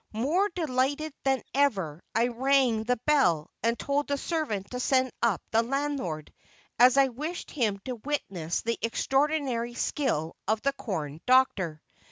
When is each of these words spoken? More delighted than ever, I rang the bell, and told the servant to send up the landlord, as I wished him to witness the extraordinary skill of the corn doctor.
More 0.13 0.49
delighted 0.55 1.13
than 1.21 1.43
ever, 1.53 2.01
I 2.15 2.29
rang 2.29 2.85
the 2.85 2.97
bell, 3.05 3.51
and 3.61 3.77
told 3.77 4.07
the 4.07 4.17
servant 4.17 4.71
to 4.71 4.79
send 4.79 5.11
up 5.21 5.43
the 5.51 5.61
landlord, 5.61 6.33
as 6.79 6.97
I 6.97 7.09
wished 7.09 7.51
him 7.51 7.77
to 7.85 7.93
witness 7.97 8.63
the 8.63 8.79
extraordinary 8.81 9.75
skill 9.75 10.35
of 10.47 10.59
the 10.63 10.73
corn 10.73 11.21
doctor. 11.27 11.83